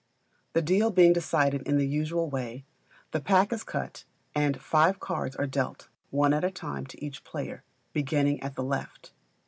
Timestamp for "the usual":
1.77-2.27